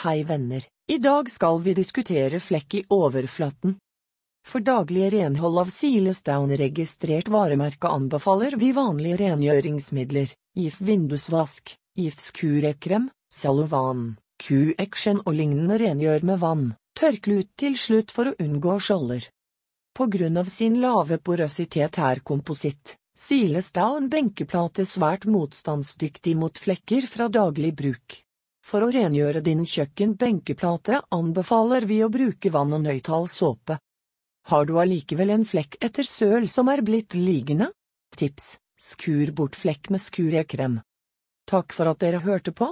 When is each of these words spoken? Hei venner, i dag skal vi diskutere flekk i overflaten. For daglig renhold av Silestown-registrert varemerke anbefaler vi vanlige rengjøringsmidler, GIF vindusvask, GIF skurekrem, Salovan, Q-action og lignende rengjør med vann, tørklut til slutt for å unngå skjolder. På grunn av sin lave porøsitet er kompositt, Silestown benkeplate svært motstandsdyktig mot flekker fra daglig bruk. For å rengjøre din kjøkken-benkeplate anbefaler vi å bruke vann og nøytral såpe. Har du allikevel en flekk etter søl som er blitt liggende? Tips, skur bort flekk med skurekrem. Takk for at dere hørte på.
Hei 0.00 0.24
venner, 0.24 0.64
i 0.88 0.96
dag 0.98 1.30
skal 1.30 1.58
vi 1.60 1.74
diskutere 1.76 2.38
flekk 2.40 2.74
i 2.74 2.78
overflaten. 2.88 3.74
For 4.48 4.64
daglig 4.64 5.10
renhold 5.12 5.58
av 5.60 5.72
Silestown-registrert 5.74 7.28
varemerke 7.28 7.90
anbefaler 7.92 8.56
vi 8.56 8.70
vanlige 8.72 9.18
rengjøringsmidler, 9.20 10.32
GIF 10.56 10.78
vindusvask, 10.80 11.74
GIF 12.00 12.16
skurekrem, 12.16 13.10
Salovan, 13.28 14.14
Q-action 14.40 15.20
og 15.26 15.36
lignende 15.36 15.76
rengjør 15.84 16.24
med 16.32 16.40
vann, 16.46 16.64
tørklut 16.96 17.52
til 17.60 17.76
slutt 17.76 18.16
for 18.16 18.32
å 18.32 18.34
unngå 18.40 18.78
skjolder. 18.80 19.28
På 19.92 20.08
grunn 20.08 20.40
av 20.40 20.48
sin 20.48 20.80
lave 20.80 21.20
porøsitet 21.20 22.00
er 22.00 22.24
kompositt, 22.24 22.96
Silestown 23.20 24.08
benkeplate 24.08 24.88
svært 24.88 25.28
motstandsdyktig 25.28 26.38
mot 26.40 26.56
flekker 26.56 27.04
fra 27.04 27.28
daglig 27.28 27.76
bruk. 27.84 28.22
For 28.60 28.84
å 28.84 28.90
rengjøre 28.92 29.40
din 29.44 29.64
kjøkken-benkeplate 29.66 31.00
anbefaler 31.16 31.86
vi 31.88 32.02
å 32.04 32.10
bruke 32.12 32.52
vann 32.52 32.76
og 32.76 32.84
nøytral 32.84 33.26
såpe. 33.32 33.78
Har 34.52 34.66
du 34.68 34.76
allikevel 34.80 35.32
en 35.32 35.46
flekk 35.48 35.78
etter 35.80 36.04
søl 36.04 36.48
som 36.48 36.68
er 36.68 36.82
blitt 36.84 37.16
liggende? 37.16 37.70
Tips, 38.16 38.58
skur 38.76 39.32
bort 39.32 39.56
flekk 39.56 39.88
med 39.94 40.02
skurekrem. 40.04 40.80
Takk 41.48 41.72
for 41.72 41.88
at 41.90 42.00
dere 42.04 42.20
hørte 42.22 42.52
på. 42.52 42.68